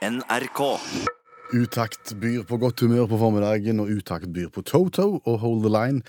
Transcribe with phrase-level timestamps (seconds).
[0.00, 0.60] NRK.
[1.52, 5.72] Utakt byr på godt humør på formiddagen, og Utakt byr på Toto og Hold the
[5.74, 6.00] Line.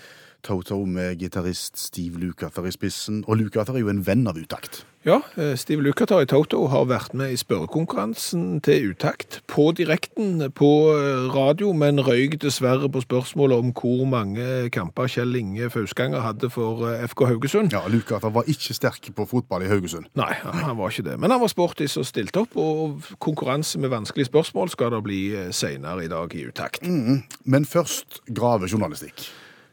[0.42, 3.24] Toto med gitarist Steve Lukather i spissen.
[3.28, 4.82] Og Lukather er jo en venn av Utakt.
[5.06, 9.40] Ja, eh, Steve Lukather i Toto har vært med i spørrekonkurransen til Utakt.
[9.46, 15.34] På direkten på eh, radio, men røyk dessverre på spørsmålet om hvor mange kamper Kjell
[15.38, 17.74] Inge Fausganger hadde for eh, FK Haugesund.
[17.74, 20.06] Ja, Lukather var ikke sterk på fotball i Haugesund.
[20.18, 21.18] Nei, han var ikke det.
[21.18, 25.22] Men han var sportis og stilte opp, og konkurranse med vanskelige spørsmål skal det bli
[25.50, 26.86] senere i dag i Utakt.
[26.86, 29.26] Men først gravejournalistikk.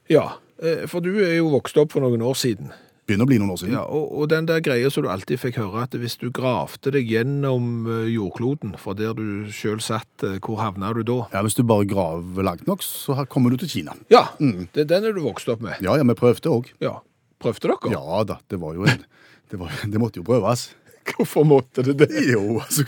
[0.10, 0.40] Ja,
[0.92, 2.72] for du er jo vokst opp for noen år siden.
[3.10, 3.74] Begynner å bli noen år siden.
[3.74, 6.92] Ja, og, og den der greia som du alltid fikk høre, at hvis du gravde
[6.94, 11.24] deg gjennom eh, jordkloden, fra der du sjøl satt, eh, hvor havna du da?
[11.34, 13.96] Ja, Hvis du bare graver langt nok, så kommer du til Kina.
[14.14, 15.82] Ja, det, den er du vokst opp med.
[15.82, 16.70] Ja, ja, vi prøvde òg.
[16.86, 17.00] Ja.
[17.42, 17.94] Prøvde dere?
[17.96, 19.02] Ja da, det var jo en
[19.50, 20.68] Det, var, det måtte jo prøves.
[21.16, 22.12] Hvorfor måtte det det?
[22.30, 22.86] Jo, altså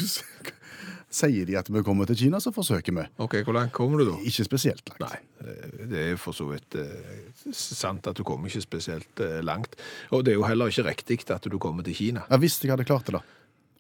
[1.12, 3.04] Sier de at vi kommer til Kina, så forsøker vi.
[3.20, 4.14] Ok, hvor langt kommer du da?
[4.24, 5.02] Ikke spesielt langt.
[5.04, 9.42] Nei, eh, det er for så vidt eh, sant at du kommer ikke spesielt eh,
[9.44, 9.76] langt.
[10.16, 12.24] Og det er jo heller ikke riktig at du kommer til Kina.
[12.32, 13.24] Ja, Hvis jeg hadde klart det, da.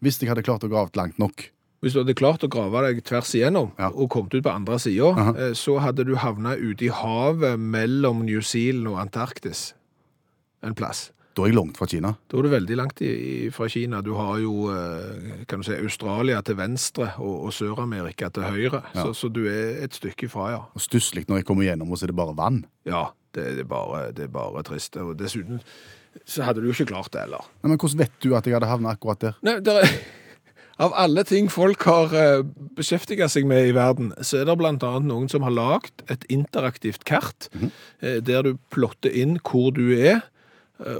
[0.03, 1.47] Hvis jeg hadde klart å grave langt nok.
[1.81, 3.87] Hvis du hadde klart å grave deg tvers igjennom Ja.
[3.89, 5.31] og kommet ut på andre sida, Aha.
[5.39, 9.71] eh, så hadde du havna ute i havet mellom New Zealand og Antarktis
[10.61, 11.07] en plass.
[11.31, 12.11] Da er jeg langt fra Kina.
[12.27, 13.01] Da er du veldig langt
[13.55, 14.01] fra Kina.
[14.03, 18.81] Du har jo eh, kan du si, Australia til venstre og, og Sør-Amerika til høyre.
[18.91, 19.05] Ja.
[19.05, 20.61] Så, så du er et stykke ifra, ja.
[20.75, 22.65] Og Stusslig når jeg kommer gjennom, og så er det bare vann.
[22.89, 24.99] Ja, det, det, er bare, det er bare trist.
[24.99, 25.63] Og dessuten
[26.27, 27.45] så hadde du jo ikke klart det heller.
[27.61, 29.37] Nei, men hvordan vet du at jeg hadde havnet akkurat der?
[29.47, 29.93] Nei, der er,
[30.83, 32.11] av alle ting folk har
[32.75, 37.07] beskjeftiga seg med i verden, så er det annet noen som har lagd et interaktivt
[37.07, 37.47] kart,
[38.01, 40.27] eh, der du plotter inn hvor du er, eh,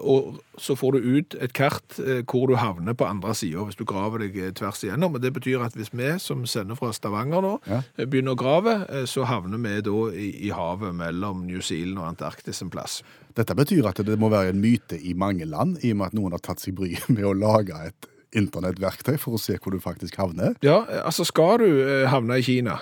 [0.01, 3.79] og så får du ut et kart eh, hvor du havner på andre sida, hvis
[3.79, 5.15] du graver deg eh, tvers igjennom.
[5.17, 7.81] Og det betyr at hvis vi som sender fra Stavanger nå, Ja.
[7.97, 11.97] eh, begynner å grave, eh, så havner vi da i, i havet mellom New Zealand
[12.03, 13.01] og Antarktis en plass.
[13.33, 16.17] Dette betyr at det må være en myte i mange land, i og med at
[16.19, 19.81] noen har tatt seg bryet med å lage et internettverktøy for å se hvor du
[19.83, 20.55] faktisk havner.
[20.65, 22.81] Ja, altså skal du eh, havne i Kina,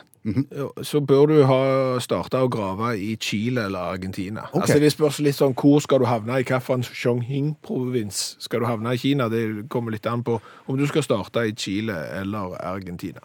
[0.83, 1.61] så bør du ha
[2.03, 4.47] starta å grave i Chile eller Argentina.
[4.49, 4.61] Okay.
[4.61, 8.93] Altså Det spørs litt sånn hvor skal du havne, i hvilken Chongqing-provins skal du havne
[8.93, 9.29] i Kina.
[9.31, 13.23] Det kommer litt an på om du skal starte i Chile eller Argentina.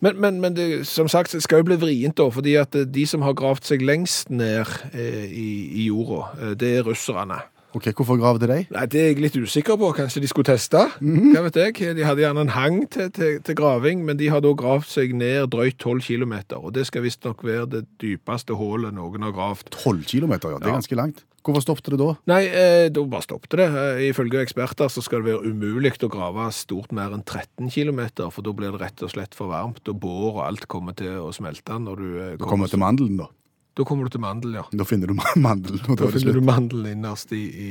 [0.00, 3.06] Men, men, men det, som sagt, det skal jo bli vrient, da, fordi at de
[3.08, 5.50] som har gravd seg lengst ned eh, i,
[5.82, 7.42] i jorda, eh, det er russerne.
[7.74, 8.60] Ok, Hvorfor gravde de?
[8.70, 9.88] Nei, Det er jeg litt usikker på.
[9.96, 10.78] Kanskje de skulle teste?
[11.02, 11.96] Hva vet jeg?
[11.98, 15.14] De hadde gjerne en hang til, til, til graving, men de har da gravd seg
[15.18, 16.34] ned drøyt 12 km.
[16.60, 19.72] Og det skal visstnok være det dypeste hullet noen har gravd.
[19.74, 20.58] 12 kilometer, ja.
[20.62, 20.78] Det er Ja.
[20.78, 21.24] ganske langt.
[21.44, 22.14] Hvorfor stoppet det da?
[22.30, 23.66] Nei, eh, da bare stoppet det.
[23.68, 28.30] Eh, ifølge eksperter så skal det være umulig å grave stort mer enn 13 km,
[28.32, 31.18] for da blir det rett og slett for varmt, og bår og alt kommer til
[31.20, 33.26] å smelte når du eh, Du kommer til mandelen, da.
[33.74, 34.62] Da kommer du til mandel, ja.
[34.70, 35.96] Da finner du mandelen.
[35.98, 37.70] Da er finner du mandelen innerst i, i,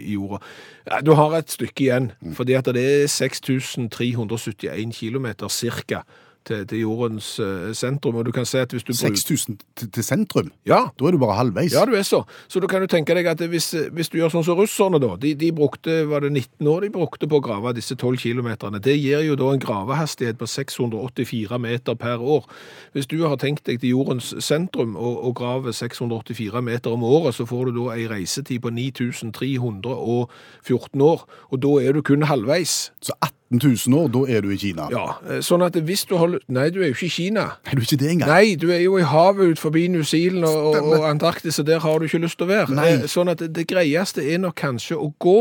[0.00, 0.40] i, jorda.
[0.88, 6.02] Ja, du har et stykke igjen, fordi at det er 6371 km cirka
[6.44, 10.04] til, til jordens eh, sentrum, og du kan se at hvis du 6000 til, til
[10.04, 10.50] sentrum?
[10.66, 11.72] Ja, Da er du bare halvveis.
[11.72, 12.22] ja, du er så.
[12.48, 15.14] Så du kan jo tenke deg at hvis, hvis du gjør sånn som russerne da,
[15.20, 18.80] de, de brukte, var det 19 år de brukte på å grave disse 12 kilometerne.
[18.84, 22.44] Det gir jo da en gravehastighet på 684 meter per år.
[22.92, 27.34] Hvis du har tenkt deg til jordens sentrum og, og graver 684 meter om året,
[27.34, 32.92] så får du da en reisetid på 9314 år, og da er du kun halvveis.
[33.02, 34.86] Så 18 000 år, da er du i Kina.
[34.90, 36.38] Ja, eh, sånn at hvis du har...
[36.48, 37.44] Nei, du er jo ikke i Kina.
[37.66, 38.30] Nei, du er ikke det engang.
[38.32, 40.96] Nei, du er jo i havet ut forbi New Zealand og, Stemmer.
[40.96, 42.74] og Antarktis, og der har du ikke lyst til å være.
[42.74, 42.88] Nei.
[42.96, 45.38] Eh, Sånn at det, greieste er nok kanskje å gå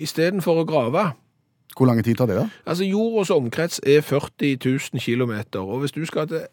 [0.00, 1.12] istedenfor å grave.
[1.76, 2.48] Hvor lang tid tar det, da?
[2.66, 6.46] Altså, jordas omkrets er 40 000 kilometer, og hvis du skal til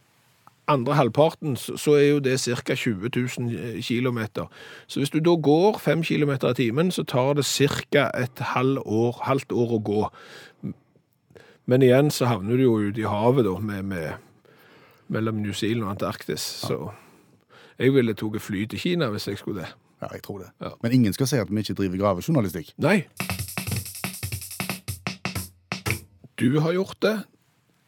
[0.72, 2.76] andre halvparten, så er jo det ca.
[2.76, 3.10] 20
[3.40, 4.46] 000 kilometer.
[4.88, 8.10] Så hvis du da går 5 kilometer i timen, så tar det ca.
[8.18, 10.06] et halvt år, halvt år å gå.
[11.72, 14.56] Men igjen så havner du jo ute i havet da, med, med,
[15.08, 16.44] mellom New Zealand og Antarktis.
[16.66, 16.90] Så
[17.80, 19.70] jeg ville tatt fly til Kina hvis jeg skulle det.
[20.02, 20.50] Ja, jeg tror det.
[20.60, 20.74] Ja.
[20.84, 22.74] Men ingen skal si at vi ikke driver gravejournalistikk.
[22.82, 23.06] Nei.
[26.42, 27.16] Du har gjort det.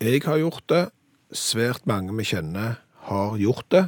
[0.05, 0.83] Jeg har gjort det.
[1.33, 2.77] Svært mange vi kjenner
[3.09, 3.83] har gjort det.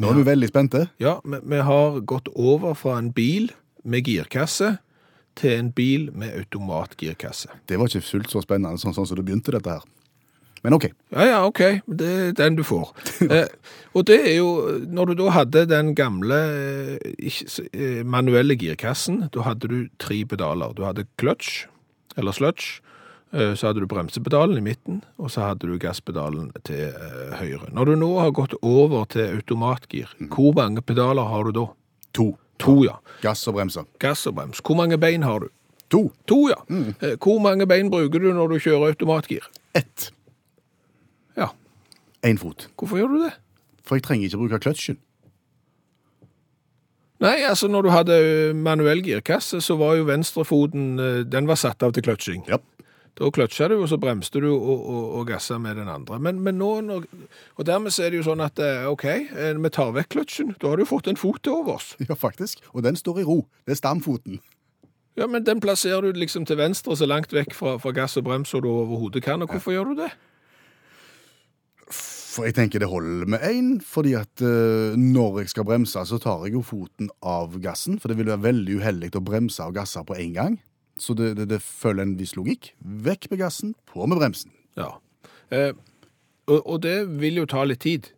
[0.00, 0.86] Nå er vi veldig spente.
[1.02, 3.50] Ja, vi, vi har gått over fra en bil
[3.84, 4.78] med girkasse
[5.38, 7.50] til en bil med automatgirkasse.
[7.68, 9.84] Det var ikke fullt så spennende sånn, sånn som det begynte, dette her.
[10.64, 10.86] Men OK.
[11.12, 11.60] Ja, ja, ok,
[12.00, 12.94] det er den du får.
[13.28, 13.50] eh,
[13.92, 14.48] og det er jo,
[14.88, 20.72] når du da hadde den gamle eh, eh, manuelle girkassen, da hadde du tre pedaler.
[20.72, 21.66] Du hadde clutch,
[22.16, 22.80] eller sludge,
[23.36, 27.68] eh, så hadde du bremsepedalen i midten, og så hadde du gasspedalen til eh, høyre.
[27.76, 31.66] Når du nå har gått over til automatgir, hvor mange pedaler har du da?
[32.16, 32.30] To.
[32.62, 32.98] To, ja.
[33.22, 33.86] Gass og bremser.
[34.02, 34.60] Gass og brems.
[34.64, 35.48] Hvor mange bein har du?
[35.90, 36.12] To.
[36.30, 36.58] To, ja.
[36.68, 36.94] Mm.
[37.22, 39.46] Hvor mange bein bruker du når du kjører automatgir?
[39.74, 40.10] Ett.
[41.36, 41.50] Ja.
[42.26, 42.68] Én fot.
[42.78, 43.32] Hvorfor gjør du det?
[43.84, 45.00] For jeg trenger ikke bruke kløtsjen.
[47.22, 48.16] Nei, altså når du hadde
[48.58, 50.96] manuell girkasse, så var jo venstrefoten
[51.30, 52.42] Den var satt av til kløtsjing.
[52.50, 52.58] Ja.
[53.14, 56.18] Da kløtsja du, og så bremste du og, og, og gassa med den andre.
[56.18, 57.04] Men, men nå når,
[57.54, 60.50] Og dermed så er det jo sånn at eh, OK, eh, vi tar vekk kløtsjen.
[60.58, 61.94] Da har du fått en fot til overs.
[62.08, 62.64] Ja, faktisk.
[62.74, 63.44] Og den står i ro.
[63.64, 64.42] Det er stamfoten.
[65.14, 68.26] Ja, men den plasserer du liksom til venstre, så langt vekk fra, fra gass og
[68.26, 69.42] brems som du overhodet kan.
[69.46, 70.10] Og hvorfor gjør du det?
[72.34, 76.18] For jeg tenker det holder med én, fordi at uh, når jeg skal bremse, så
[76.18, 78.00] tar jeg jo foten av gassen.
[78.02, 80.58] For det vil være veldig uheldig å bremse og gasse på én gang.
[81.00, 82.72] Så det, det, det følger en viss logikk.
[82.78, 84.52] Vekk med gassen, på med bremsen.
[84.78, 84.92] Ja.
[85.50, 85.72] Eh,
[86.46, 88.12] og, og det vil jo ta litt tid.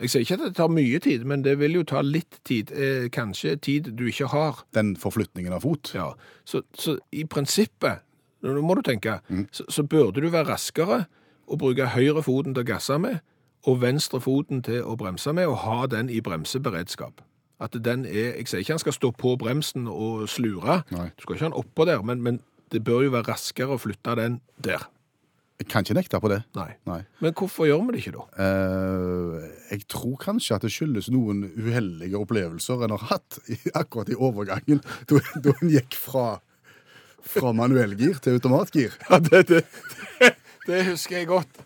[0.00, 2.72] Jeg sier ikke at det tar mye tid, men det vil jo ta litt tid.
[2.72, 4.62] Eh, kanskje tid du ikke har.
[4.76, 5.92] Den forflytningen av fot.
[5.94, 6.12] Ja.
[6.48, 8.06] Så, så i prinsippet,
[8.40, 9.18] nå må du tenke,
[9.52, 11.02] så, så burde du være raskere
[11.50, 13.20] og bruke høyre foten til å gasse med,
[13.68, 17.20] og venstre foten til å bremse med, og ha den i bremseberedskap.
[17.60, 21.10] At den er, Jeg sier ikke han skal stå på bremsen og slure, Nei.
[21.12, 22.40] du skal ikke ha den oppå der, men, men
[22.72, 24.86] det bør jo være raskere å flytte den der.
[25.60, 26.38] Jeg kan ikke nekte på det.
[26.56, 26.70] Nei.
[26.88, 27.00] Nei.
[27.20, 28.22] Men hvorfor gjør vi det ikke da?
[28.46, 34.08] Eh, jeg tror kanskje at det skyldes noen uheldige opplevelser en har hatt i, akkurat
[34.08, 34.80] i overgangen,
[35.10, 36.38] da da en gikk fra,
[37.34, 38.96] fra manuellgir til automatgir.
[39.10, 40.32] Ja, det, det,
[40.64, 41.60] det husker jeg godt.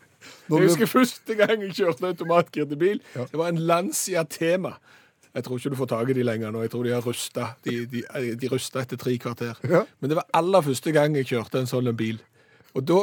[0.51, 2.99] Jeg husker første gang jeg kjørte automatgir til bil.
[3.15, 3.29] Ja.
[3.31, 4.75] Det var en Lancia Tema.
[5.35, 6.61] Jeg tror ikke du får tak i de lenger nå.
[6.63, 7.49] Jeg tror de har rusta.
[7.67, 8.03] De, de,
[8.39, 9.59] de rusta etter tre kvarter.
[9.67, 9.81] Ja.
[10.01, 12.21] Men det var aller første gang jeg kjørte en sånn bil.
[12.79, 13.01] Og da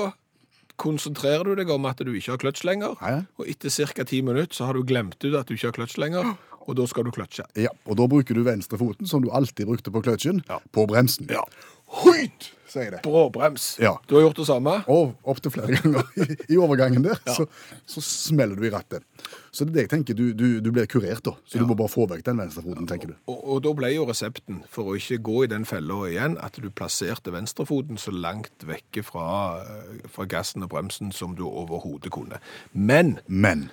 [0.81, 2.95] konsentrerer du deg om at du ikke har kløtsj lenger.
[3.03, 3.19] Ja.
[3.37, 4.05] Og etter ca.
[4.07, 6.31] ti minutter så har du glemt ut at du ikke har kløtsj lenger,
[6.61, 7.45] og da skal du kløtsje.
[7.59, 10.59] Ja, og da bruker du venstrefoten, som du alltid brukte på kløtsjen, Ja.
[10.71, 11.27] på bremsen.
[11.29, 11.43] Ja.
[11.91, 13.01] Høyt, sier det.
[13.03, 13.73] Bråbrems.
[13.83, 13.97] Ja.
[14.07, 14.77] Du har gjort det samme?
[14.91, 17.43] Og opptil flere ganger i, i overgangen der, så,
[17.89, 19.03] så smeller du i rattet.
[19.51, 21.75] Så det er det jeg tenker, du, du, du blir kurert da, så du må
[21.75, 23.15] bare få vekk den venstrefoten, tenker du.
[23.27, 26.55] Og, og da ble jo resepten for å ikke gå i den fella igjen, at
[26.63, 29.27] du plasserte venstrefoten så langt vekke fra,
[29.65, 32.39] eh, fra gassen og bremsen som du overhodet kunne.
[32.71, 33.67] Men Men,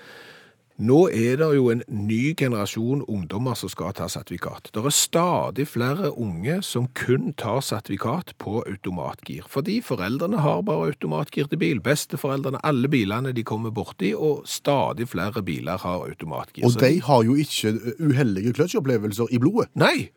[0.79, 4.71] nå er det jo en ny generasjon ungdommer som skal ta sertifikat.
[4.75, 10.93] Det er stadig flere unge som kun tar sertifikat på automatgir, fordi foreldrene har bare
[10.93, 11.83] automatgir til bil.
[11.83, 16.65] Besteforeldrene, alle bilene de kommer borti, og stadig flere biler har automatgir.
[16.65, 19.69] og de har jo ikke uheldige kløtsjopplevelser i blodet.
[19.75, 20.11] Nei,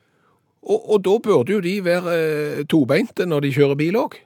[0.61, 4.19] og, og da burde jo de være eh, tobeinte når de kjører bil òg.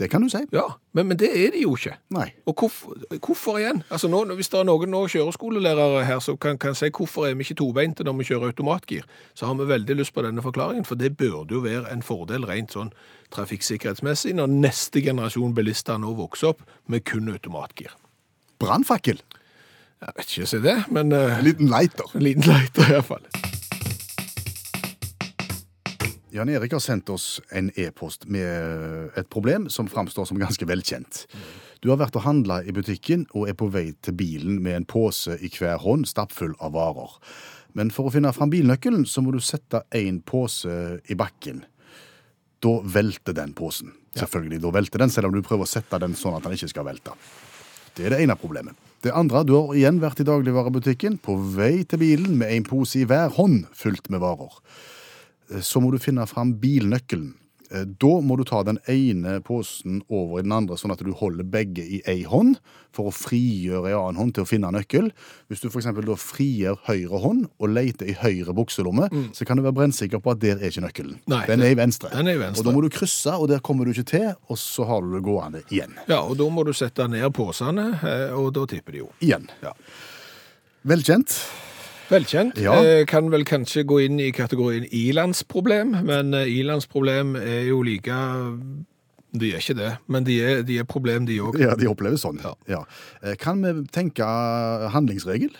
[0.00, 0.40] Det kan du si.
[0.54, 0.64] Ja,
[0.96, 1.92] men, men det er de jo ikke.
[2.16, 2.30] Nei.
[2.48, 3.82] Og hvorfor, hvorfor igjen?
[3.92, 7.36] Altså nå, Hvis det er noen nå kjøreskolelærere her som kan, kan si hvorfor er
[7.36, 9.04] vi ikke tobeinte når vi kjører automatgir,
[9.36, 12.48] så har vi veldig lyst på denne forklaringen, for det burde jo være en fordel
[12.48, 12.94] rent sånn
[13.36, 17.92] trafikksikkerhetsmessig når neste generasjon bilister nå vokser opp med kun automatgir.
[18.60, 19.20] Brannfakkel.
[20.00, 22.08] Jeg vet ikke si det, men uh, En liten lighter.
[22.16, 23.26] en liten lighter, iallfall.
[26.32, 31.24] Jan Erik har sendt oss en e-post med et problem som framstår som ganske velkjent.
[31.82, 34.86] Du har vært og handla i butikken og er på vei til bilen med en
[34.86, 37.16] pose i hver hånd stappfull av varer.
[37.74, 41.64] Men for å finne fram bilnøkkelen, så må du sette en pose i bakken.
[42.62, 43.90] Da velter den posen.
[44.14, 46.70] Selvfølgelig, da velter den, selv om du prøver å sette den sånn at den ikke
[46.70, 47.16] skal velte.
[47.96, 48.78] Det er det ene problemet.
[49.02, 53.00] Det andre, du har igjen vært i dagligvarebutikken, på vei til bilen med en pose
[53.00, 54.62] i hver hånd fylt med varer
[55.58, 57.34] så må du finne fram bilnøkkelen.
[57.72, 61.12] Eh, Da må du ta den ene posen over i den andre, sånn at du
[61.14, 62.56] holder begge i ei hånd,
[62.90, 65.12] for å frigjøre ei annen hånd til å finne nøkkel.
[65.46, 65.86] Hvis du f.eks.
[65.86, 70.32] da frigjør høyre hånd og leter i høyre bukselomme, så kan du være brennsikker på
[70.34, 71.14] at der er ikke nøkkelen.
[71.22, 71.30] Mm.
[71.30, 72.10] Nei, den er i venstre.
[72.10, 72.64] den er i venstre.
[72.64, 75.14] Og da må du krysse, og der kommer du ikke til, og så har du
[75.14, 75.94] det gående igjen.
[76.10, 79.12] Ja, og da må du sette ned posene, eh, og da tipper de jo.
[79.22, 79.46] Igjen.
[79.62, 79.76] Ja.
[80.90, 81.38] Velkjent.
[82.10, 82.58] Velkjent.
[82.58, 82.74] Ja.
[82.82, 88.16] Eh, Kan vel kanskje gå inn i kategorien ilandsproblem, men eh, ilandsproblem er jo like
[89.32, 91.58] De er ikke det, men de er, de er problem, de òg.
[91.62, 92.40] Ja, de opplever sånn.
[92.42, 92.54] Ja.
[92.66, 92.80] Ja.
[93.22, 94.26] Eh, Kan vi tenke
[94.90, 95.52] handlingsregel?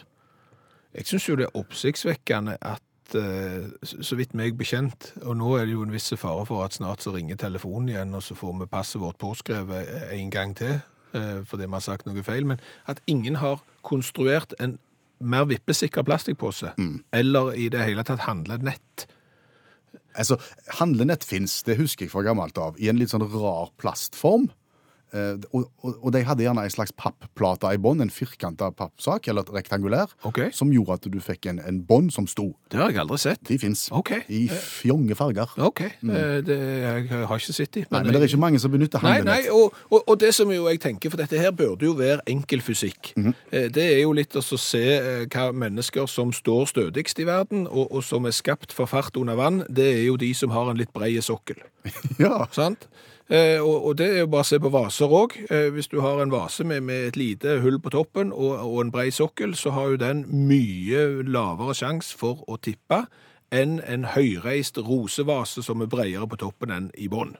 [0.98, 5.72] Jeg syns jo det er oppsiktsvekkende at så vidt meg bekjent, og nå er det
[5.74, 8.68] jo en viss fare for at snart så ringer telefonen igjen, og så får vi
[8.70, 10.76] passet vårt påskrevet en gang til,
[11.10, 14.76] fordi vi har sagt noe feil, men at ingen har konstruert en
[15.20, 16.74] mer vippesikker plastikkpose,
[17.12, 19.06] eller i det hele tatt handlenett.
[20.18, 20.40] Altså,
[20.80, 24.48] Handlenett fins, det husker jeg fra gammelt av, i en litt sånn rar plastform.
[25.12, 29.28] Eh, og, og, og de hadde gjerne en slags papplate i bånn, en firkanta pappsak,
[29.30, 30.50] eller et rektangulær, okay.
[30.54, 32.50] som gjorde at du fikk en, en bånd som sto.
[32.70, 33.42] Det har jeg aldri sett.
[33.48, 33.88] De fins.
[34.00, 34.22] Okay.
[34.28, 35.50] I fjonge farger.
[35.58, 36.14] OK, Mm.
[36.46, 37.82] det, jeg har ikke sett de.
[37.90, 40.66] Nei, men det er ikke mange som benytter Nei, nei, og, og, det som jo
[40.68, 43.12] jeg tenker, for dette her burde jo være enkel fysikk.
[43.16, 43.68] mm -hmm.
[43.74, 47.92] Det er jo litt å se eh, hva mennesker som står stødigst i verden, og,
[47.92, 50.76] og som er skapt for fart under vann, det er jo de som har en
[50.76, 51.56] litt brei sokkel.
[52.18, 52.46] Ja.
[52.52, 52.88] Sant?
[53.30, 55.36] Eh, og, det er jo bare å se på vaser òg.
[55.54, 58.80] Eh, hvis du har en vase med, med et lite hull på toppen og, og
[58.82, 63.04] en brei sokkel, så har jo den mye lavere sjanse for å tippe
[63.54, 67.36] enn en høyreist rosevase som er bredere på toppen enn i bånn.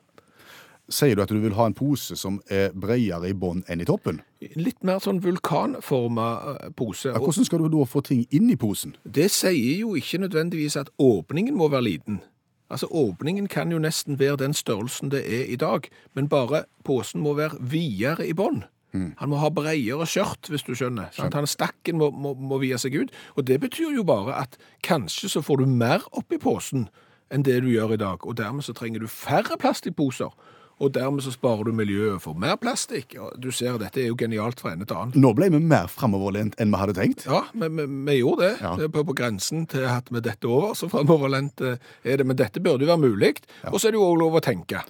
[0.91, 3.87] Sier du at du vil ha en pose som er bredere i bånn enn i
[3.87, 4.23] toppen?
[4.59, 7.11] Litt mer sånn vulkanforma eh, pose.
[7.11, 8.95] Ja, hvordan skal du da få ting inn i posen?
[9.05, 12.23] det sier jo ikke nødvendigvis at åpningen må være liten.
[12.71, 17.21] Altså, Åpningen kan jo nesten være den størrelsen det er i dag, men bare posen
[17.25, 18.65] må være videre i bånn.
[18.93, 21.13] Han må ha bredere skjørt, hvis du skjønner.
[21.15, 21.35] Sant?
[21.35, 23.13] Han Stakken må, må, må vie seg ut.
[23.39, 26.89] Og det betyr jo bare at kanskje så får du mer oppi posen
[27.31, 30.35] enn det du gjør i dag, og dermed så trenger du færre plastikkposer.
[30.81, 33.13] Og dermed så sparer du miljøet for mer plastikk.
[33.37, 35.21] Du ser, dette er jo genialt fra ende til annen.
[35.21, 37.27] Nå ble vi mer framoverlent enn vi hadde tenkt.
[37.29, 38.53] Ja, vi, vi, vi gjorde det.
[38.65, 38.75] Ja.
[38.81, 42.27] Det på, på grensen til at vi dette over, så framoverlent eh, er det.
[42.31, 43.35] Men dette burde jo være mulig.
[43.69, 44.81] Og så er det jo også lov å tenke.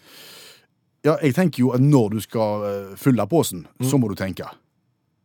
[1.07, 4.47] Ja, jeg tenker jo at når du skal eh, fylle posen, så må du tenke.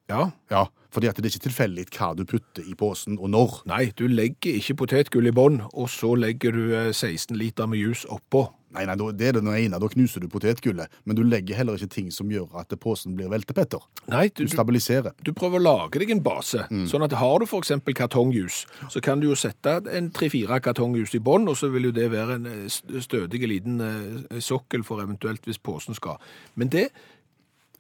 [0.10, 3.56] Ja, Ja, fordi at det er ikke tilfeldig hva du putter i posen, og når.
[3.66, 7.82] nei, du legger ikke potetgull i bånn, og så legger du eh, 16 liter med
[7.82, 8.46] jus oppå.
[8.76, 10.92] Nei, nei, det er det ene, da knuser du potetgullet.
[11.06, 13.84] Men du legger heller ikke ting som gjør at posen blir veltepetter.
[14.12, 15.16] Nei, du, Du du, stabiliserer.
[15.26, 16.66] du prøver å lage deg en base.
[16.90, 21.24] Sånn at har du eksempel kartongjus, så kan du jo sette en 3-4 kartongjus i
[21.24, 25.46] bånn, og så vil jo det være en eh, stødig liten eh, sokkel for eventuelt
[25.48, 26.20] hvis posen skal.
[26.56, 26.90] Men det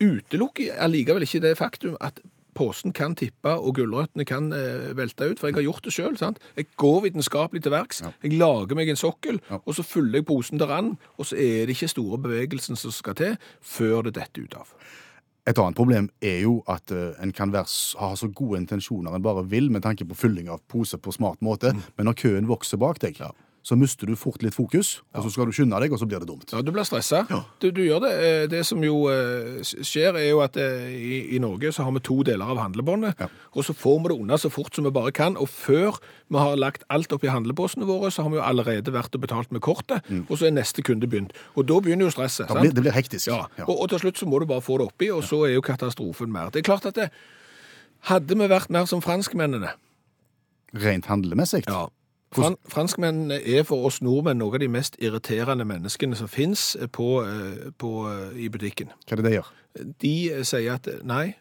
[0.02, 2.20] utelukker allikevel ikke det faktum at
[2.55, 6.17] posen kan tippe, og gulrøttene kan eh, velte ut, for jeg har gjort det sjøl.
[6.55, 9.59] Jeg går vitenskapelig til verks, jeg lager meg en sokkel, Ja.
[9.65, 12.91] og så fyller jeg posen til rand, og så er det ikke store bevegelsen som
[12.95, 14.71] skal til før det detter ut av.
[15.45, 17.69] Et annet problem er jo at uh, en kan være,
[18.01, 21.43] ha så gode intensjoner en bare vil med tanke på fylling av pose på smart
[21.45, 23.19] måte, men når køen vokser bak deg,
[23.65, 26.22] så mister du fort litt fokus, og så skal du skynde deg, og så blir
[26.22, 26.51] det dumt.
[26.53, 27.24] Ja, du blir stressa.
[27.63, 28.12] Du, du gjør det.
[28.22, 31.95] Eh, Det som jo eh, skjer, er jo at eh, i, i Norge så har
[31.95, 33.27] vi to deler av handlebåndet, Ja.
[33.57, 35.34] og så får vi det unna så fort som vi bare kan.
[35.41, 35.98] Og før
[36.29, 39.25] vi har lagt alt opp i handlebåsene våre, så har vi jo allerede vært og
[39.25, 41.34] betalt med kortet, og så er neste kunde begynt.
[41.57, 42.45] Og da begynner jo stresset.
[42.48, 42.62] Sant?
[42.62, 43.27] blir, det blir hektisk.
[43.34, 43.65] Ja, Ja.
[43.65, 45.65] Og, og til slutt så må du bare få det oppi, og så er jo
[45.65, 46.53] katastrofen mer.
[46.53, 47.10] Det er klart at det,
[48.13, 49.74] hadde vi vært mer som franskmennene
[50.75, 51.63] Rent handlemessig.
[51.67, 51.88] ja.
[52.36, 57.10] Fran franskmennene er for oss nordmenn noen av de mest irriterende menneskene som fins på,
[57.24, 58.92] eh, på, eh, i butikken.
[59.06, 59.51] Hva er det de gjør?
[60.04, 61.36] De eh, sier at eh, nei,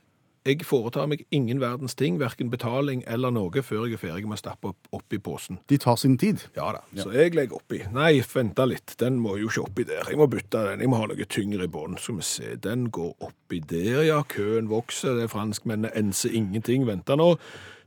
[0.44, 4.36] jeg foretar meg ingen verdens ting, verken betaling eller noe, før jeg er ferdig med
[4.36, 5.56] å stappe opp, opp i posen.
[5.72, 6.42] De tar sin tid.
[6.56, 7.80] Ja da, så jeg legger oppi.
[7.94, 10.04] Nei, vent litt, den må jo ikke oppi der.
[10.12, 11.96] Jeg må bytte den, jeg må ha noe tyngre i bånn.
[11.96, 14.20] Skal vi se, den går oppi der, ja.
[14.28, 16.84] Køen vokser, det er franskmennene enser ingenting.
[16.90, 17.30] Venter nå.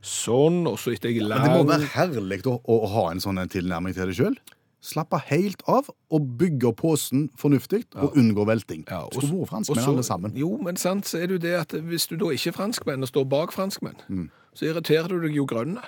[0.00, 3.40] Sånn, og så etter jeg Men det må være herlig å, å ha en sånn
[3.50, 4.36] tilnærming til det sjøl.
[4.80, 8.84] Slappe helt av og bygge posen fornuftig og unngå velting.
[8.86, 10.36] Ja, og Skulle så- vært franskmenn alle sammen.
[10.38, 13.02] Jo, men sant, så er det jo det at hvis du da ikke er franskmenn
[13.02, 14.30] og står bak franskmenn, Mm.
[14.54, 15.82] så irriterer du deg jo grønne.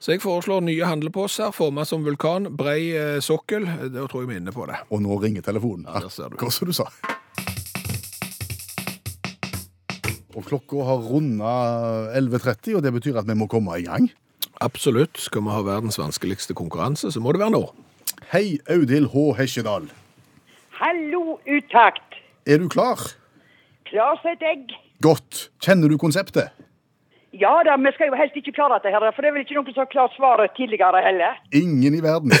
[0.00, 3.66] Så jeg foreslår nye handleposer, formet som vulkan, brei eh, sokkel.
[3.92, 4.76] Da tror jeg vi er inne på det.
[4.90, 5.84] Og nå ringer telefonen.
[5.86, 6.36] Ja, der ser du.
[6.40, 6.84] Hva som du sa.
[10.38, 11.52] Og klokka har runda
[12.14, 14.10] 11.30, og det betyr at vi må komme i gang.
[14.62, 15.18] Absolutt.
[15.18, 17.64] Skal vi ha verdens vanskeligste konkurranse, så må det være nå.
[18.30, 19.24] Hei, Audhild H.
[19.40, 19.88] Hesjedal.
[20.78, 22.20] Hallo, utakt.
[22.46, 23.00] Er du klar?
[23.90, 24.70] Klar som et egg.
[25.02, 25.48] Godt.
[25.64, 26.54] Kjenner du konseptet?
[27.34, 29.54] Ja da, vi skal jo helst ikke klare dette, her, for det er vel ikke
[29.58, 31.38] noen som har klart svaret tidligere heller.
[31.54, 32.34] Ingen i verden.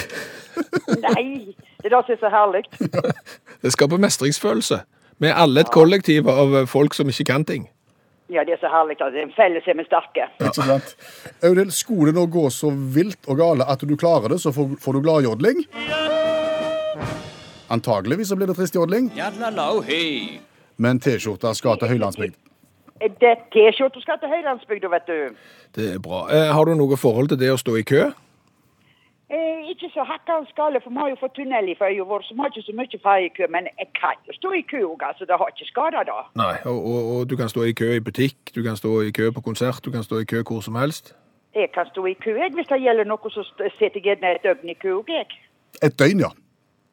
[1.06, 2.64] Nei, det er det som er så herlig.
[3.62, 4.78] Det skaper mestringsfølelse.
[5.20, 7.66] Vi er alle et kollektiv av folk som ikke kan ting.
[8.30, 10.28] Ja, det er så herlig at en felles er vi sterke.
[10.38, 10.92] Ikke sant?
[11.42, 14.76] Audhild, skulle det nå gå så vilt og gale at du klarer det, så får,
[14.82, 15.64] får du gladjodling.
[17.70, 19.10] Antageligvis så blir det trist jodling.
[20.80, 22.38] men T-skjorta skal til Høylandsbygd.
[23.00, 25.18] Er det T-skjorta skal til Høylandsbygda, vet du?
[25.76, 26.24] Det er bra.
[26.32, 28.10] Eh, har du noe forhold til det å stå i kø?
[29.30, 32.34] Eh, ikke så hakkans gale, for vi har jo fått tunnel i for vår, så
[32.34, 35.24] vi har ikke så mye ferjekø, men jeg kan jo stå i kø òg, altså.
[35.28, 36.16] Det har ikke skada, da.
[36.40, 36.56] Nei.
[36.70, 39.30] Og, og, og du kan stå i kø i butikk, du kan stå i kø
[39.36, 41.14] på konsert, du kan stå i kø hvor som helst.
[41.54, 44.34] Jeg kan stå i kø, jeg, hvis det gjelder noe, så setter sitter jeg gjerne
[44.34, 45.30] et døgn i kø òg, jeg.
[45.82, 46.32] Et døgn, ja.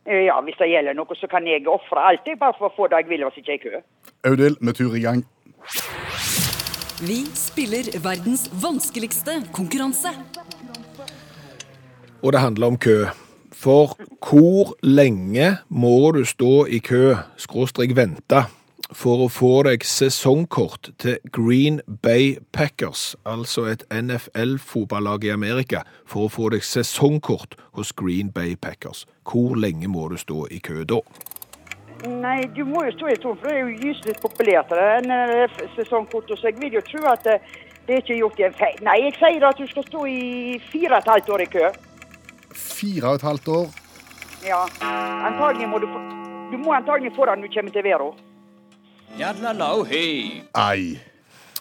[0.06, 2.76] Eh, Ja, hvis det gjelder noe, så kan jeg ofre alt, jeg, bare for å
[2.78, 3.82] få det jeg vil, og sitte i kø.
[4.30, 5.26] Audhild, med tur i gang.
[7.02, 10.14] Vi spiller verdens vanskeligste konkurranse.
[12.24, 13.06] Og det handler om kø.
[13.54, 18.44] For hvor lenge må du stå i kø, skråstrek vente,
[18.94, 26.28] for å få deg sesongkort til Green Bay Packers, altså et NFL-fotballag i Amerika, for
[26.28, 29.06] å få deg sesongkort hos Green Bay Packers?
[29.28, 31.02] Hvor lenge må du stå i kø da?
[32.06, 35.34] Nei, du må jo stå i to, for det er jo gyselig populært, enn en
[35.34, 36.30] eh, sesongkort.
[36.38, 37.40] Så jeg vil jo tro at det,
[37.88, 38.82] det er ikke gjort i en feil.
[38.86, 41.72] Nei, jeg sier at du skal stå i fire og et halvt år i kø.
[42.58, 43.68] Fire og et halvt år.
[44.46, 44.64] Ja,
[45.28, 46.02] antagelig må du få
[46.52, 48.10] Du må antagelig få det når du kommer til Vero.
[50.56, 51.00] Ei.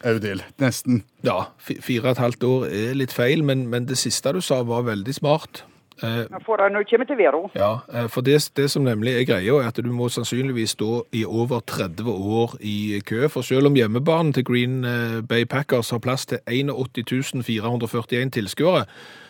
[0.04, 1.02] Audhild, nesten.
[1.24, 4.60] Ja, fire og et halvt år er litt feil, men, men det siste du sa
[4.62, 5.64] var veldig smart.
[6.02, 7.50] Eh, Du når du kommer til Vero.
[7.56, 11.06] Ja, eh, for det, det som nemlig er greia, er at du må sannsynligvis stå
[11.12, 13.28] i over 30 år i kø.
[13.28, 18.84] For selv om hjemmebanen til Green eh, Bay Packers har plass til 81 441 tilskuere,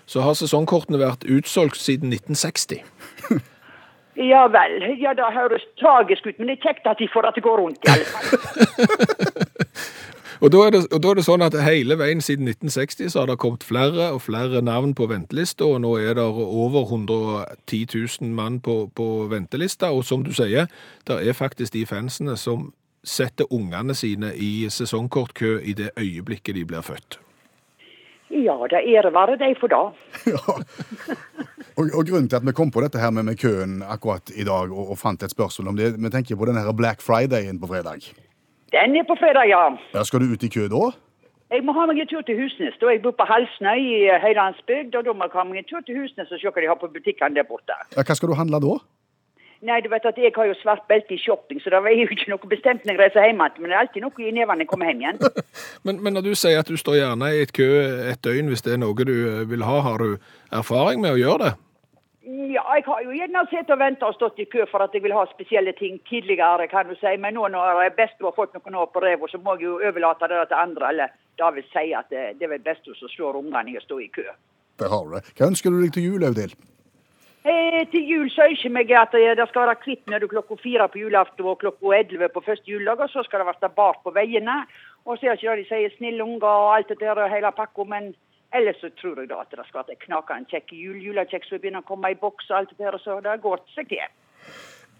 [0.06, 2.82] så har sesongkortene vært utsolgt siden 1960.
[4.16, 4.78] Ja vel.
[4.96, 7.84] Ja, det høres tragisk ut, men det er kjekt at de får det går rundt
[7.84, 8.26] i alle fall.
[10.40, 13.22] Og da, er det, og da er det sånn at hele veien siden 1960 så
[13.22, 17.86] har det kommet flere og flere navn på ventelista, og nå er det over 110
[18.20, 19.94] 000 mann på, på ventelista.
[19.96, 20.68] Og som du sier,
[21.08, 22.68] det er faktisk de fansene som
[23.06, 27.20] setter ungene sine i sesongkortkø i det øyeblikket de blir født.
[28.30, 29.84] Ja, det ære være deg for det.
[30.34, 30.58] Ja.
[31.76, 34.46] Og, og grunnen til at vi kom på dette her med, med køen akkurat i
[34.48, 37.60] dag, og, og fant et spørsmål om det, vi tenker på den her Black Fridayen
[37.60, 38.00] på fredag.
[38.72, 39.60] Den er på fredag, ja.
[39.92, 40.88] Ja, skal du ut i kø da?
[41.52, 42.74] Jeg må ha meg en tur til Husnes.
[42.80, 45.84] Da jeg bor på Halsnøy i Høylandsbygd, og da må jeg ha meg en tur
[45.86, 47.76] til Husnes og se hva de har på butikkene der borte.
[47.94, 48.72] Ja, hva skal du handle da?
[49.64, 52.08] Nei, du vet at jeg har jo svart belte i shopping, så det er jo
[52.12, 53.60] ikke noe bestemt når jeg reiser hjem igjen.
[53.62, 55.20] Men det er alltid noe i nevene når jeg kommer hjem igjen.
[55.86, 57.66] Men, men når du sier at du står gjerne i et kø
[58.10, 60.16] et døgn hvis det er noe du eh, vil ha, har du
[60.50, 61.52] erfaring med å gjøre det?
[62.26, 65.04] Ja, jeg har jo gjerne sett og venta og stått i kø for at jeg
[65.04, 67.12] vil ha spesielle ting tidligere, kan du si.
[67.22, 69.76] Men nå når jeg best har fått noen år på ræva, så må jeg jo
[69.78, 70.90] overlate det til andre.
[70.90, 73.84] Eller da vil si at det, det er vel best å slå ungene i å
[73.84, 74.26] stå i kø.
[74.82, 75.22] Det har du det.
[75.38, 76.58] Hva ønsker du deg til jul, Audhild?
[77.46, 80.56] Eh, til jul så ønsker meg at eh, det skal være kvitt når du klokka
[80.58, 84.00] fire på julaften og klokka elleve på første juledag, og så skal det være bart
[84.02, 84.56] på veiene.
[85.06, 87.30] Og så er det ikke det de sier snille unger og alt det der og
[87.30, 88.10] hele pakka, men
[88.56, 91.86] ellers så tror jeg da at det skal være knakende kjekk jul, julekjeks som begynner
[91.86, 94.02] å komme i boks og alt det der, og så det går seg til.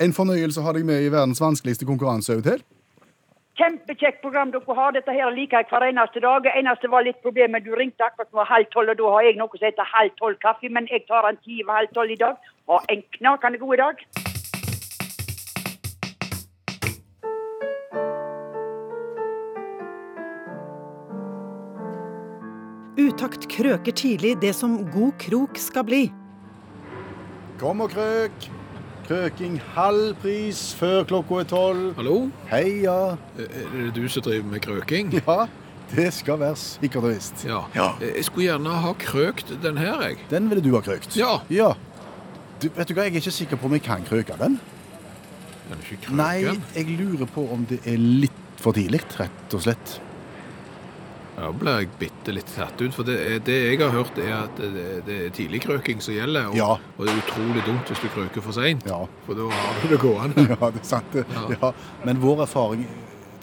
[0.06, 2.62] En fornøyelse å ha deg med i verdens vanskeligste konkurranse, Audhild.
[3.56, 4.90] Kjempekjekt program dere har.
[4.92, 6.42] Dette her liker jeg hver eneste dag.
[6.44, 9.38] Det eneste var litt problemet, du ringte akkurat nå halv tolv, og da har jeg
[9.40, 12.20] noe som heter halv tolv kaffe, men jeg tar en ti over halv tolv i
[12.20, 12.36] dag.
[12.68, 14.04] Ha en knakende god dag.
[23.06, 26.04] Utakt krøker tidlig det som god krok skal bli.
[27.60, 28.55] Kom og krøk.
[29.06, 31.82] Krøking halv pris før klokka er tolv.
[31.94, 32.14] Hallo?
[32.50, 33.14] Heia.
[33.38, 35.12] Er det du som driver med krøking?
[35.20, 35.44] Ja,
[35.92, 37.44] det skal være sikkert og visst.
[37.46, 37.60] Ja.
[37.76, 37.92] Ja.
[38.02, 40.18] Jeg skulle gjerne ha krøkt den her, jeg.
[40.32, 41.14] Den ville du ha krøkt?
[41.14, 41.36] Ja.
[41.54, 41.68] ja.
[42.58, 44.58] Du, vet du hva, jeg er ikke sikker på om jeg kan krøke den.
[45.68, 49.54] Kan du ikke krøke Nei, jeg lurer på om det er litt for tidlig, rett
[49.54, 50.00] og slett.
[51.36, 54.56] Ja, blir jeg bitte litt tatt ut, for det, det jeg har hørt er at
[54.56, 56.70] det, det er tidlig krøking som gjelder, og, Ja.
[56.96, 59.02] og det er utrolig dumt hvis du krøker for sent, Ja.
[59.26, 60.46] for da har du det gående.
[60.56, 61.18] Ja, det er sant.
[61.20, 61.44] Ja.
[61.60, 61.72] Ja.
[62.08, 62.86] Men vår erfaring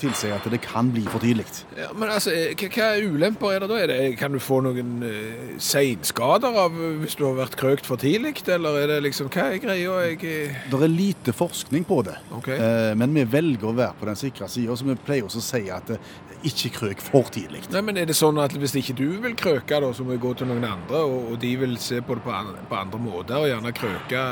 [0.04, 1.46] tilsier at det kan bli for tidlig.
[1.78, 3.80] Ja, men altså, eh, hva, ulemper er det da?
[3.80, 7.90] Er det, kan du få noen uh, seinskader av eh, hvis du har vært krøkt
[7.90, 9.98] for tidlig, eller er det liksom, hva er greia?
[10.10, 12.52] Jeg, Det er lite forskning på det, Ok.
[12.54, 15.48] uh, men vi velger å være på den sikre sida, så vi pleier også å
[15.48, 16.12] si at uh,
[16.44, 17.64] ikke krøk for tidlig.
[17.72, 20.22] Nei, men er det sånn at hvis ikke du vil krøke, da, så må vi
[20.24, 23.00] gå til noen andre, og, og de vil se på det på, an, på andre
[23.02, 24.24] måter, og gjerne krøke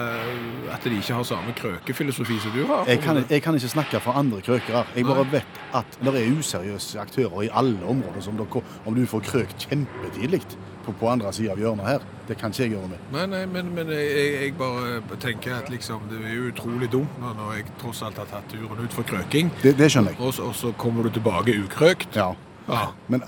[0.71, 2.85] at de ikke har samme krøkefilosofi som du har?
[2.89, 4.85] Jeg kan, jeg kan ikke snakke for andre krøkere.
[4.95, 8.21] Jeg bare vet at det er useriøse aktører i alle områder.
[8.21, 10.41] Som dere, om du får krøkt kjempetidlig
[10.85, 12.97] på, på andre sida av hjørnet her, det kan ikke jeg gjøre med.
[13.13, 17.53] Nei, nei, men, men jeg, jeg- bare tenker at liksom, det er utrolig dumt når,
[17.57, 20.19] jeg tross alt har tatt turen ut for krøking, Det, det skjønner jeg.
[20.19, 22.15] og, så- og så kommer du tilbake ukrøkt.
[22.15, 22.31] Ja.
[22.67, 22.87] Ja.
[23.07, 23.23] Men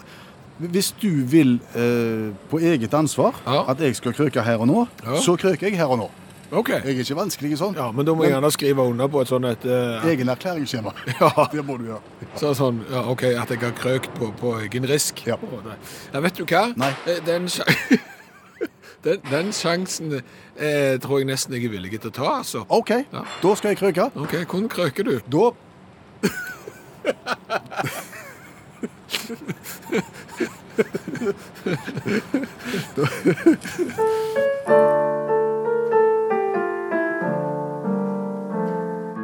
[0.60, 3.64] hvis du vil eh, på eget ansvar Ja.
[3.72, 5.18] at jeg skal krøke her og nå, Ja.
[5.22, 6.10] så krøker jeg her og nå.
[6.54, 6.70] Ok.
[6.70, 7.74] Jeg er ikke vanskelig sånn.
[7.80, 10.06] Ja, men da må jeg gjerne skrive under på et sånt et uh...
[10.12, 10.92] Egen erklæringsskjema.
[11.20, 11.30] Ja.
[11.54, 12.02] Det må du gjøre.
[12.40, 15.24] Så sånn, ja, ok, at jeg har krøkt på, på egen risk.
[15.30, 15.38] Ja.
[16.14, 16.68] Ja, vet du hva?
[16.80, 16.92] Nei.
[17.10, 17.44] Eh, Den,
[19.08, 22.60] den, den sjansen eh, tror jeg nesten jeg er villig til å ta, altså.
[22.70, 23.22] OK, Ja.
[23.44, 24.06] da skal jeg krøke.
[24.16, 25.16] Ok, hvordan krøker du?
[25.34, 25.44] Da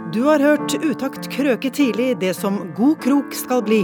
[0.09, 3.83] Du har hørt Utakt krøke tidlig, det som god krok skal bli.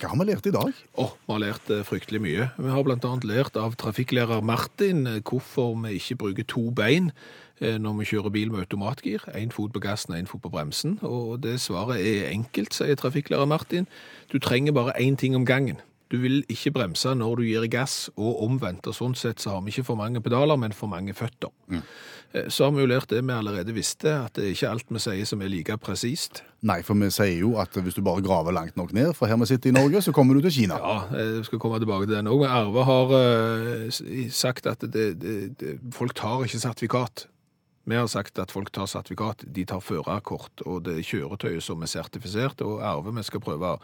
[0.00, 0.72] Hva har vi lært i dag?
[0.98, 2.48] Åh, vi har lært eh, fryktelig mye.
[2.58, 7.12] Vi har annet lært av trafikklærer Martin eh, hvorfor vi ikke bruker to bein
[7.62, 9.22] eh, når vi kjører bil med automatgir.
[9.30, 10.98] Én fot på gassen én fot på bremsen.
[11.06, 13.86] Og det svaret er enkelt, sier trafikklærer Martin.
[14.34, 15.78] Du trenger bare én ting om gangen.
[16.14, 18.86] Du vil ikke bremse når du gir gass, og omvendt.
[18.86, 21.50] Og sånn sett så har vi ikke for mange pedaler, men for mange føtter.
[21.72, 21.82] Mm.
[22.50, 25.02] Så har vi jo lært det vi allerede visste, at det er ikke alt vi
[25.02, 26.42] sier som er like presist.
[26.66, 29.38] Nei, for vi sier jo at hvis du bare graver langt nok ned fra her
[29.42, 30.78] vi sitter i Norge, så kommer du til Kina.
[30.80, 32.46] Ja, jeg skal komme tilbake til den òg.
[32.48, 34.00] Arve har eh,
[34.34, 37.28] sagt at det, det, det, folk tar ikke sertifikat.
[37.84, 41.82] Vi har sagt at folk tar sertifikat, de tar førerkort, og det er kjøretøyet som
[41.84, 43.74] er sertifisert, og Arve, vi skal prøve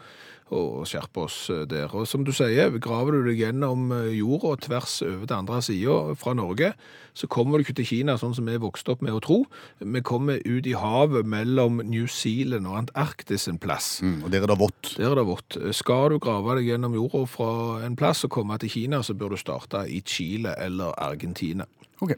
[0.51, 1.91] å skjerpe oss eh, der.
[1.95, 6.15] Og som du sier, graver du deg gjennom eh, jorda tvers over til andre sida
[6.19, 6.71] fra Norge,
[7.15, 9.37] så kommer du ikke til Kina sånn som vi er vokst opp med å tro.
[9.79, 13.99] Vi kommer ut i havet mellom New Zealand og Antarktis en plass.
[14.03, 14.95] Mm, og der er det vått.
[14.97, 15.59] Der er det vått.
[15.77, 17.53] Skal du grave deg gjennom jorda fra
[17.85, 21.67] en plass og komme til Kina, så bør du starte i Chile eller Argentina.
[22.01, 22.17] Ok.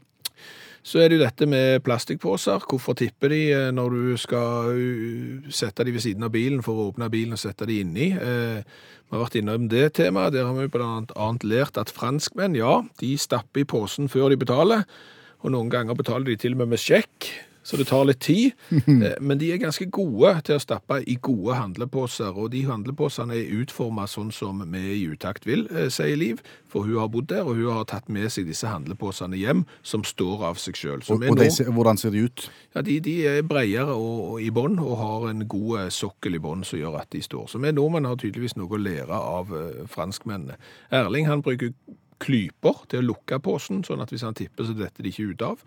[0.84, 2.66] Så er det jo dette med plastikkposer.
[2.68, 6.76] Hvorfor tipper de eh, når du skal uh, sette de ved siden av bilen for
[6.76, 8.10] å åpne bilen og sette de inni?
[8.12, 8.60] Eh,
[9.08, 10.34] Vi har vært innom det temaet.
[10.34, 14.40] Der har vi blant annet lært at franskmenn, ja, de stapper i posen før de
[14.42, 14.84] betaler.
[15.46, 17.30] Og noen ganger betaler de til og med med sjekk,
[17.64, 18.52] så det tar litt tid.
[19.04, 23.36] Eh, Men de er ganske gode til å stappe i gode handleposer, og de handleposene
[23.36, 26.44] er utformet sånn som vi i utakt vil, eh, sier Liv.
[26.70, 30.04] For hun har bodd der, og hun har tatt med seg disse handleposene hjem, som
[30.04, 31.08] står av seg selv.
[31.10, 32.46] Og, og de, hvordan ser de ut?
[32.76, 36.38] ja, de, de er bredere og, og i bånn, og har en god eh, sokkel
[36.38, 37.50] i bånn som gjør at de står.
[37.50, 39.54] Så vi nordmenn har tydeligvis noe å lære av
[39.90, 40.60] franskmennene.
[40.94, 41.74] Erling han bruker
[42.24, 45.46] klyper til å lukke posen, sånn at hvis han tipper, så detter de ikke ut
[45.54, 45.64] av.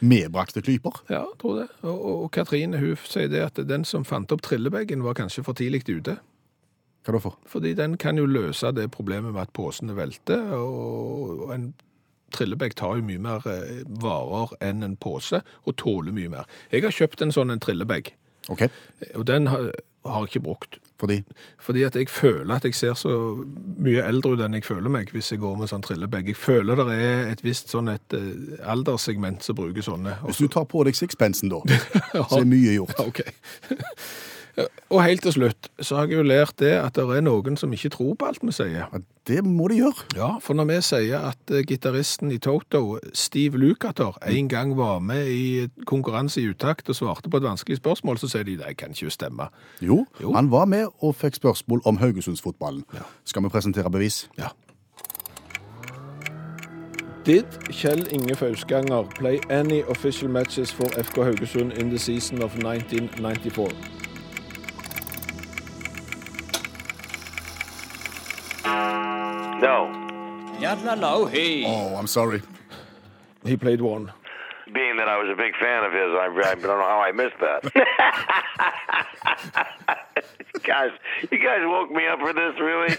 [0.00, 1.02] Medbrakte klyper?
[1.10, 1.68] Ja, tror det.
[1.82, 5.44] Og, og, og Katrine hun sier det at den som fant opp trillebeggen var kanskje
[5.46, 6.18] for tidlig ute.
[7.06, 7.38] Hva da for?
[7.48, 11.68] Fordi den kan jo løse det problemet med at posene velter, og og en
[12.34, 16.50] trillebag tar jo mye mer eh, varer enn en pose, og tåler mye mer.
[16.72, 18.12] Jeg har kjøpt en sånn en trillebag,
[18.52, 18.68] okay.
[19.14, 19.70] og den har,
[20.04, 20.80] har jeg ikke brukt.
[20.98, 21.22] Fordi
[21.62, 23.12] Fordi at jeg føler at jeg ser så
[23.78, 26.26] mye eldre ut enn jeg føler meg hvis jeg går med sånn trillebag.
[26.32, 30.18] Jeg føler det er et visst sånn et eh, alderssegment som bruker sånne.
[30.26, 31.62] Hvis du tar på deg sixpensen, da,
[32.30, 32.98] så er mye gjort.
[32.98, 33.22] Ja, ok.
[34.90, 37.70] Og helt til slutt så har jeg jo lært det at det er noen som
[37.76, 38.86] ikke tror på alt vi sier.
[38.88, 40.06] Ja, det må de gjøre.
[40.16, 44.98] Ja, for når vi sier at eh, gitaristen i Toto, Steve Lukather, en gang var
[45.04, 48.72] med i konkurranse i utakt og svarte på et vanskelig spørsmål, så sier de det
[48.80, 49.50] kan ikke stemme.
[49.84, 50.32] Jo, Jo.
[50.34, 52.82] han var med og fikk spørsmål om Haugesundsfotballen.
[52.94, 53.04] Ja.
[53.24, 54.24] Skal vi presentere bevis?
[54.38, 54.48] Ja.
[57.28, 62.56] Did Kjell Inge Fausganger play any official matches for FK Haugesund in the season of
[62.56, 63.97] 1994?
[71.66, 72.42] Oh, I'm sorry.
[73.44, 74.12] He played one.
[74.74, 77.12] Being that I was a big fan of his, I, I don't know how I
[77.12, 77.64] missed that.
[80.62, 80.90] guys,
[81.30, 82.94] you guys woke me up for this, really?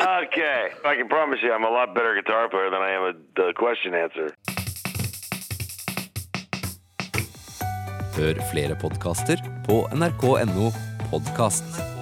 [0.00, 0.70] Okay.
[0.84, 3.52] I can promise you I'm a lot better guitar player than I am a the
[3.56, 4.30] question answer.
[8.14, 10.70] Hør flere podkaster på nrk.no
[11.10, 11.93] podkast.